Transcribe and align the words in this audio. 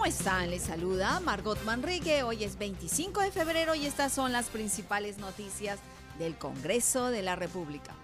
¿Cómo 0.00 0.08
están? 0.08 0.50
Les 0.50 0.62
saluda 0.62 1.20
Margot 1.20 1.62
Manrique. 1.64 2.22
Hoy 2.22 2.42
es 2.42 2.56
25 2.56 3.20
de 3.20 3.30
febrero 3.30 3.74
y 3.74 3.84
estas 3.84 4.10
son 4.10 4.32
las 4.32 4.46
principales 4.46 5.18
noticias 5.18 5.78
del 6.18 6.38
Congreso 6.38 7.10
de 7.10 7.20
la 7.20 7.36
República. 7.36 7.94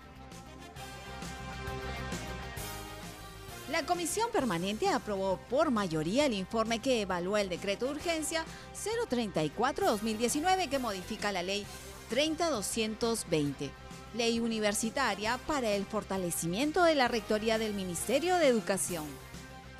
La 3.72 3.86
Comisión 3.86 4.28
Permanente 4.30 4.90
aprobó 4.90 5.38
por 5.48 5.70
mayoría 5.70 6.26
el 6.26 6.34
informe 6.34 6.80
que 6.80 7.00
evalúa 7.00 7.40
el 7.40 7.48
decreto 7.48 7.86
de 7.86 7.92
urgencia 7.92 8.44
034-2019 9.10 10.68
que 10.68 10.78
modifica 10.78 11.32
la 11.32 11.42
ley 11.42 11.64
30220, 12.10 13.70
ley 14.12 14.38
universitaria 14.38 15.38
para 15.46 15.70
el 15.70 15.86
fortalecimiento 15.86 16.84
de 16.84 16.94
la 16.94 17.08
Rectoría 17.08 17.56
del 17.56 17.72
Ministerio 17.72 18.36
de 18.36 18.48
Educación. 18.48 19.06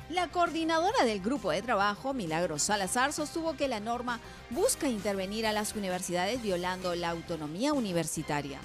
La 0.09 0.29
coordinadora 0.29 1.03
del 1.03 1.19
grupo 1.19 1.51
de 1.51 1.61
trabajo, 1.61 2.13
Milagros 2.13 2.63
Salazar, 2.63 3.11
sostuvo 3.11 3.57
que 3.57 3.67
la 3.67 3.81
norma 3.81 4.21
busca 4.49 4.87
intervenir 4.87 5.45
a 5.45 5.51
las 5.51 5.75
universidades 5.75 6.41
violando 6.41 6.95
la 6.95 7.09
autonomía 7.09 7.73
universitaria. 7.73 8.59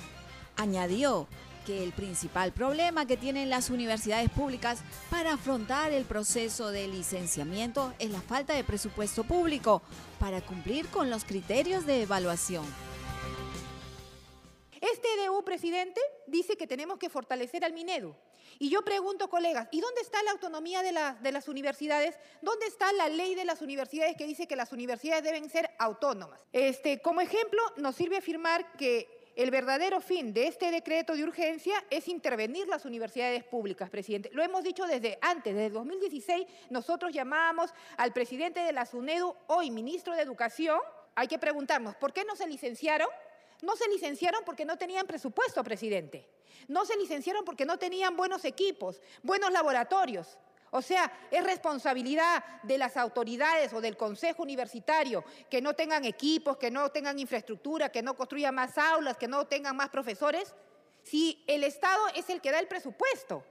Añadió 0.57 1.27
que 1.67 1.83
el 1.83 1.93
principal 1.93 2.53
problema 2.53 3.07
que 3.07 3.17
tienen 3.17 3.51
las 3.51 3.71
universidades 3.71 4.31
públicas 4.31 4.83
para 5.11 5.35
afrontar 5.35 5.93
el 5.93 6.05
proceso 6.05 6.71
de 6.71 6.87
licenciamiento 6.87 7.93
es 7.99 8.11
la 8.11 8.21
falta 8.21 8.55
de 8.55 8.63
presupuesto 8.63 9.25
público 9.25 9.83
para 10.21 10.43
cumplir 10.43 10.87
con 10.89 11.11
los 11.11 11.25
criterios 11.25 11.87
de 11.87 12.03
evaluación. 12.03 12.65
Este 14.81 15.09
DU, 15.27 15.43
presidente, 15.45 16.01
dice 16.27 16.57
que 16.57 16.67
tenemos 16.67 16.99
que 16.99 17.09
fortalecer 17.11 17.65
al 17.65 17.73
Minedu. 17.73 18.15
Y 18.59 18.69
yo 18.69 18.83
pregunto, 18.83 19.29
colegas, 19.29 19.69
¿y 19.71 19.81
dónde 19.81 20.01
está 20.01 20.23
la 20.23 20.33
autonomía 20.33 20.83
de, 20.83 20.93
la, 20.93 21.15
de, 21.15 21.33
las 21.33 21.49
universidades? 21.49 22.19
¿Dónde 22.43 22.67
está 22.67 22.93
la 22.93 23.09
ley 23.09 23.35
de 23.35 23.45
las 23.45 23.63
universidades 23.63 24.17
que 24.17 24.27
dice 24.27 24.47
que 24.47 24.57
las 24.57 24.73
universidades 24.73 25.25
deben 25.25 25.49
ser 25.49 25.71
autónomas? 25.79 26.41
Este, 26.53 27.01
como 27.01 27.21
ejemplo, 27.21 27.61
nos 27.77 27.97
sirve 27.97 28.19
afirmar 28.19 28.73
que 28.77 29.23
el 29.35 29.51
verdadero 29.51 30.01
fin 30.01 30.35
de 30.35 30.47
este 30.47 30.71
decreto 30.71 31.15
de 31.15 31.25
urgencia 31.25 31.75
es 31.91 32.09
intervenir 32.09 32.69
las 32.69 32.85
universidades 32.85 33.45
públicas, 33.45 33.89
presidente. 33.89 34.31
Lo 34.33 34.43
hemos 34.43 34.63
dicho 34.63 34.87
desde 34.87 35.19
antes, 35.23 35.55
desde 35.55 35.71
2016, 35.71 36.47
nosotros 36.71 37.13
llamábamos 37.13 37.73
al 37.97 38.13
presidente 38.13 38.61
de 38.61 38.73
la 38.73 38.85
SUNEDU, 38.85 39.35
hoy 39.47 39.71
ministro 39.71 40.15
de 40.15 40.23
Educación. 40.23 40.79
Hay 41.15 41.29
que 41.29 41.39
preguntarnos, 41.39 41.97
¿por 41.97 42.13
qué 42.13 42.25
no 42.25 42.37
se 42.37 42.47
licenciaron? 42.47 43.09
No 43.63 43.77
se 43.77 43.89
licenciaron 43.89 44.43
porque 44.45 44.65
no 44.65 44.77
tenían 44.77 45.07
presupuesto, 45.07 45.65
presidente. 45.65 46.29
No 46.69 46.85
se 46.85 46.97
licenciaron 46.97 47.45
porque 47.45 47.65
no 47.65 47.79
tenían 47.79 48.17
buenos 48.17 48.45
equipos, 48.45 49.01
buenos 49.23 49.51
laboratorios. 49.51 50.39
O 50.71 50.81
sea, 50.81 51.13
es 51.31 51.45
responsabilidad 51.45 52.43
de 52.63 52.79
las 52.79 52.97
autoridades 52.97 53.73
o 53.73 53.81
del 53.81 53.97
Consejo 53.97 54.43
Universitario 54.43 55.23
que 55.51 55.61
no 55.61 55.75
tengan 55.75 56.05
equipos, 56.05 56.57
que 56.57 56.71
no 56.71 56.91
tengan 56.91 57.19
infraestructura, 57.19 57.91
que 57.91 58.03
no 58.03 58.17
construyan 58.17 58.55
más 58.55 58.79
aulas, 58.79 59.17
que 59.17 59.29
no 59.29 59.47
tengan 59.47 59.77
más 59.77 59.91
profesores, 59.91 60.55
si 61.03 61.45
el 61.47 61.63
Estado 61.65 62.01
es 62.15 62.31
el 62.31 62.41
que 62.41 62.51
da 62.51 62.59
el 62.59 62.69
presupuesto. 62.69 63.45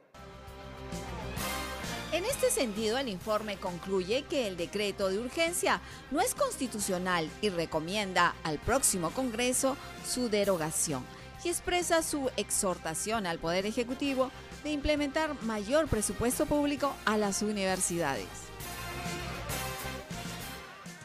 En 2.14 2.26
este 2.26 2.50
sentido, 2.50 2.98
el 2.98 3.08
informe 3.08 3.56
concluye 3.56 4.24
que 4.24 4.46
el 4.46 4.58
decreto 4.58 5.08
de 5.08 5.18
urgencia 5.18 5.80
no 6.12 6.20
es 6.20 6.36
constitucional 6.36 7.30
y 7.42 7.48
recomienda 7.48 8.36
al 8.44 8.60
próximo 8.60 9.12
Congreso 9.12 9.78
su 10.06 10.28
derogación 10.28 11.06
y 11.46 11.48
expresa 11.48 12.04
su 12.04 12.30
exhortación 12.36 13.26
al 13.26 13.40
Poder 13.40 13.66
Ejecutivo 13.66 14.30
de 14.66 14.72
implementar 14.72 15.42
mayor 15.44 15.88
presupuesto 15.88 16.46
público 16.46 16.94
a 17.06 17.18
las 17.18 17.42
universidades. 17.44 18.28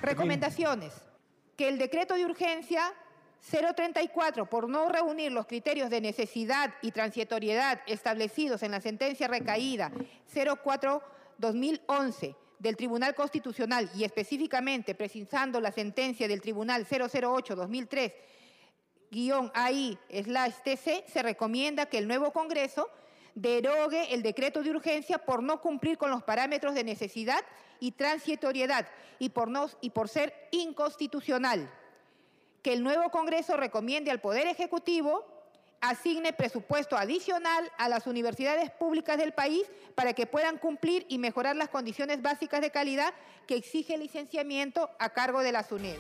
Recomendaciones. 0.03 0.93
Que 1.57 1.69
el 1.69 1.79
decreto 1.79 2.15
de 2.15 2.27
urgencia 2.27 2.93
034, 3.51 4.47
por 4.47 4.69
no 4.69 4.89
reunir 4.89 5.31
los 5.31 5.47
criterios 5.47 5.89
de 5.89 6.01
necesidad 6.01 6.75
y 6.83 6.91
transitoriedad 6.91 7.81
establecidos 7.87 8.63
en 8.63 8.73
la 8.73 8.81
sentencia 8.81 9.29
recaída 9.29 9.93
04-2011 10.35 12.35
del 12.59 12.77
Tribunal 12.77 13.15
Constitucional 13.15 13.89
y 13.95 14.05
específicamente 14.05 14.95
precisando 14.95 15.61
la 15.61 15.71
sentencia 15.71 16.27
del 16.27 16.41
Tribunal 16.41 16.87
008-2003 16.87 18.13
AI-TC, 19.55 21.07
se 21.07 21.23
recomienda 21.23 21.87
que 21.87 21.99
el 21.99 22.09
nuevo 22.09 22.33
Congreso 22.33 22.91
derogue 23.35 24.13
el 24.13 24.23
decreto 24.23 24.63
de 24.63 24.71
urgencia 24.71 25.19
por 25.19 25.43
no 25.43 25.61
cumplir 25.61 25.99
con 25.99 26.11
los 26.11 26.25
parámetros 26.25 26.75
de 26.75 26.83
necesidad 26.83 27.45
y 27.79 27.93
transitoriedad 27.93 28.89
y 29.19 29.29
por, 29.29 29.49
no, 29.49 29.69
y 29.81 29.91
por 29.91 30.09
ser 30.09 30.35
inconstitucional 30.51 31.71
que 32.67 32.73
el 32.73 32.83
nuevo 32.83 33.11
Congreso 33.11 33.57
recomiende 33.57 34.11
al 34.11 34.19
Poder 34.19 34.49
Ejecutivo 34.49 35.25
asigne 35.81 36.33
presupuesto 36.33 36.97
adicional 36.97 37.71
a 37.79 37.89
las 37.89 38.09
universidades 38.09 38.73
públicas 38.73 39.17
del 39.19 39.33
país 39.33 39.63
para 39.95 40.15
que 40.15 40.27
puedan 40.27 40.59
cumplir 40.59 41.07
y 41.09 41.19
mejorar 41.19 41.55
las 41.55 41.69
condiciones 41.69 42.23
básicas 42.23 42.61
de 42.61 42.73
calidad 42.73 43.15
que 43.47 43.55
exige 43.55 43.95
el 43.95 44.01
licenciamiento 44.01 44.91
a 44.99 45.11
cargo 45.11 45.43
de 45.43 45.53
la 45.53 45.63
SUNED. 45.63 45.97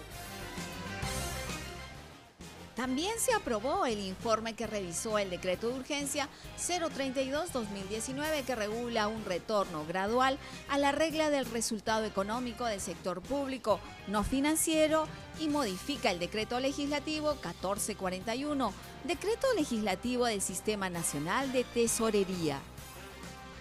También 2.76 3.19
se 3.19 3.32
aprobó 3.32 3.87
el 3.87 3.98
informe 4.00 4.54
que 4.54 4.66
revisó 4.66 5.19
el 5.19 5.31
decreto 5.31 5.69
de 5.69 5.78
urgencia 5.78 6.28
032-2019 6.59 8.44
que 8.44 8.54
regula 8.54 9.09
un 9.09 9.25
retorno 9.25 9.87
gradual 9.87 10.38
a 10.69 10.76
la 10.76 10.92
regla 10.92 11.31
del 11.31 11.47
resultado 11.47 12.04
económico 12.04 12.66
del 12.66 12.82
sector 12.82 13.22
público 13.22 13.81
no 14.09 14.25
financiero 14.25 15.09
y 15.41 15.48
modifica 15.48 16.10
el 16.10 16.19
decreto 16.19 16.60
legislativo 16.60 17.31
1441, 17.31 18.75
decreto 19.04 19.47
legislativo 19.56 20.26
del 20.26 20.43
Sistema 20.43 20.91
Nacional 20.91 21.53
de 21.53 21.64
Tesorería. 21.64 22.60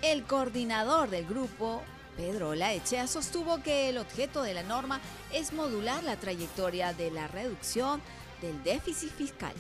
El 0.01 0.25
coordinador 0.25 1.09
del 1.09 1.25
grupo, 1.25 1.81
Pedro 2.17 2.53
Laechea, 2.53 3.07
sostuvo 3.07 3.63
que 3.63 3.87
el 3.87 3.97
objeto 3.97 4.43
de 4.43 4.53
la 4.53 4.63
norma 4.63 4.99
es 5.31 5.53
modular 5.53 6.03
la 6.03 6.17
trayectoria 6.17 6.91
de 6.91 7.11
la 7.11 7.29
reducción 7.29 8.01
del 8.41 8.63
déficit 8.63 9.11
fiscal. 9.11 9.53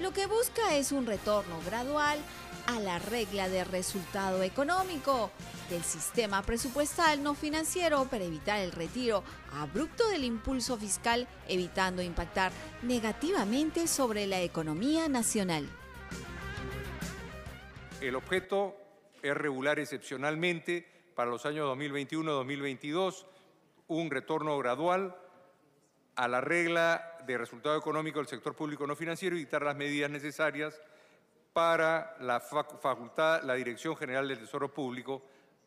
Lo 0.00 0.12
que 0.12 0.26
busca 0.26 0.76
es 0.76 0.92
un 0.92 1.06
retorno 1.06 1.60
gradual 1.66 2.18
a 2.66 2.78
la 2.78 2.98
regla 2.98 3.48
de 3.48 3.64
resultado 3.64 4.42
económico 4.42 5.30
del 5.70 5.82
sistema 5.82 6.42
presupuestal 6.42 7.22
no 7.22 7.34
financiero 7.34 8.04
para 8.04 8.24
evitar 8.24 8.60
el 8.60 8.72
retiro 8.72 9.24
abrupto 9.52 10.08
del 10.10 10.24
impulso 10.24 10.76
fiscal, 10.76 11.26
evitando 11.48 12.02
impactar 12.02 12.52
negativamente 12.82 13.86
sobre 13.88 14.26
la 14.26 14.40
economía 14.40 15.08
nacional. 15.08 15.68
El 18.00 18.14
objeto 18.14 18.76
es 19.22 19.34
regular 19.34 19.78
excepcionalmente 19.80 20.86
para 21.16 21.30
los 21.30 21.44
años 21.46 21.66
2021-2022 21.76 23.24
un 23.88 24.10
retorno 24.10 24.56
gradual 24.58 25.16
a 26.18 26.26
la 26.26 26.40
regla 26.40 27.16
de 27.24 27.38
resultado 27.38 27.78
económico 27.78 28.18
del 28.18 28.26
sector 28.26 28.52
público 28.52 28.84
no 28.88 28.96
financiero 28.96 29.36
y 29.36 29.40
dictar 29.40 29.62
las 29.62 29.76
medidas 29.76 30.10
necesarias 30.10 30.82
para 31.52 32.16
la 32.18 32.40
facultad, 32.40 33.44
la 33.44 33.54
Dirección 33.54 33.96
General 33.96 34.26
del 34.26 34.40
Tesoro 34.40 34.74
Público, 34.74 35.22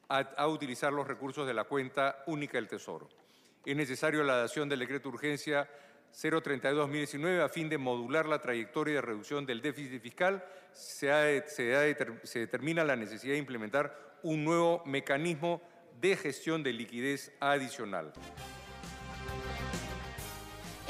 a, 0.10 0.48
utilizar 0.48 0.92
los 0.92 1.08
recursos 1.08 1.48
de 1.48 1.54
la 1.54 1.64
cuenta 1.64 2.22
única 2.28 2.58
del 2.58 2.68
Tesoro. 2.68 3.08
Es 3.66 3.78
necesario 3.78 4.24
la 4.24 4.34
adaptación 4.34 4.68
del 4.68 4.80
decreto 4.80 5.08
de 5.08 5.16
urgencia 5.16 5.70
032-2019 6.14 7.42
a 7.42 7.48
fin 7.48 7.70
de 7.70 7.78
modular 7.78 8.26
la 8.26 8.42
trayectoria 8.42 8.96
de 8.96 9.02
reducción 9.02 9.46
del 9.46 9.62
déficit 9.62 10.02
fiscal. 10.02 10.44
Se 10.74 11.08
determina 12.34 12.84
la 12.84 12.98
necesidad 12.98 13.34
de 13.36 13.40
implementar 13.40 14.18
un 14.24 14.44
nuevo 14.44 14.84
mecanismo 14.86 15.62
de 16.02 16.18
gestión 16.18 16.62
de 16.62 16.74
liquidez 16.74 17.32
adicional. 17.40 18.12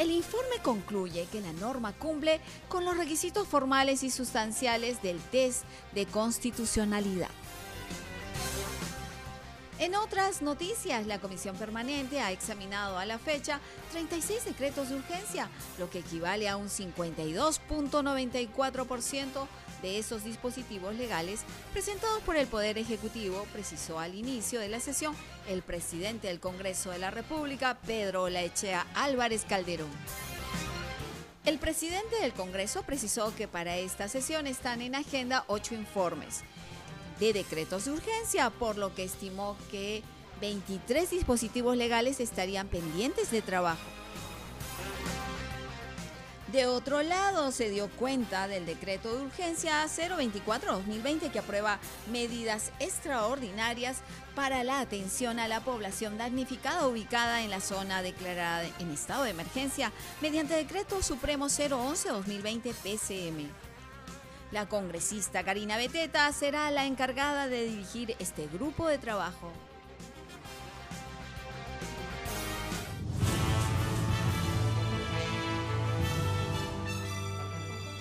El 0.01 0.09
informe 0.09 0.57
concluye 0.63 1.27
que 1.31 1.42
la 1.42 1.53
norma 1.53 1.94
cumple 1.94 2.42
con 2.69 2.86
los 2.86 2.98
requisitos 2.98 3.48
formales 3.48 4.01
y 4.01 4.09
sustanciales 4.09 5.00
del 5.03 5.19
test 5.19 5.63
de 5.94 6.07
constitucionalidad. 6.07 7.30
En 9.77 9.94
otras 9.94 10.42
noticias, 10.42 11.06
la 11.06 11.19
Comisión 11.19 11.56
Permanente 11.56 12.19
ha 12.19 12.31
examinado 12.31 12.98
a 12.98 13.06
la 13.06 13.19
fecha 13.19 13.59
36 13.92 14.45
decretos 14.45 14.89
de 14.89 14.95
urgencia, 14.95 15.51
lo 15.77 15.92
que 15.92 16.00
equivale 16.00 16.50
a 16.50 16.57
un 16.57 16.69
52.94% 16.69 19.45
de 19.81 20.00
esos 20.00 20.24
dispositivos 20.24 20.95
legales 20.95 21.42
presentados 21.72 22.22
por 22.24 22.36
el 22.36 22.48
Poder 22.48 22.78
Ejecutivo, 22.78 23.45
precisó 23.54 24.00
al 24.00 24.16
inicio 24.16 24.60
de 24.60 24.69
la 24.69 24.80
sesión 24.80 25.16
el 25.48 25.62
presidente 25.62 26.28
del 26.28 26.39
Congreso 26.39 26.92
de 26.92 27.00
la 27.00 27.12
República, 27.12 27.78
Pedro 27.86 28.30
Laechea 28.30 28.88
Álvarez 28.94 29.45
Calderón. 29.48 29.89
El 31.44 31.57
presidente 31.57 32.18
del 32.22 32.33
Congreso 32.33 32.83
precisó 32.83 33.36
que 33.36 33.48
para 33.48 33.78
esta 33.78 34.07
sesión 34.07 34.45
están 34.45 34.81
en 34.81 34.94
agenda 34.94 35.44
ocho 35.48 35.74
informes 35.74 36.42
de 37.19 37.33
decretos 37.33 37.86
de 37.86 37.92
urgencia, 37.92 38.50
por 38.51 38.78
lo 38.78 38.94
que 38.94 39.04
estimó 39.04 39.57
que 39.72 40.04
23 40.39 41.10
dispositivos 41.10 41.78
legales 41.78 42.19
estarían 42.19 42.68
pendientes 42.68 43.31
de 43.31 43.42
trabajo. 43.42 44.00
De 46.51 46.65
otro 46.65 47.01
lado, 47.01 47.50
se 47.53 47.69
dio 47.69 47.89
cuenta 47.92 48.50
del 48.50 48.65
decreto 48.65 49.15
de 49.15 49.24
urgencia 49.24 49.86
024-2020 49.86 51.31
que 51.31 51.39
aprueba 51.39 51.80
medidas 52.12 52.74
extraordinarias 52.80 54.00
para 54.36 54.65
la 54.65 54.81
atención 54.81 55.39
a 55.39 55.48
la 55.48 55.62
población 55.62 56.18
damnificada 56.18 56.89
ubicada 56.89 57.42
en 57.42 57.51
la 57.51 57.62
zona 57.62 58.01
declarada 58.01 58.68
en 58.80 58.92
estado 58.92 59.24
de 59.24 59.30
emergencia 59.30 59.94
mediante 60.19 60.53
decreto 60.53 61.01
supremo 61.01 61.45
011-2020 61.45 62.74
PCM. 62.74 63.47
La 64.51 64.68
congresista 64.68 65.45
Karina 65.45 65.77
Beteta 65.77 66.30
será 66.33 66.69
la 66.69 66.86
encargada 66.86 67.47
de 67.47 67.63
dirigir 67.63 68.13
este 68.19 68.47
grupo 68.47 68.89
de 68.89 68.97
trabajo. 68.97 69.54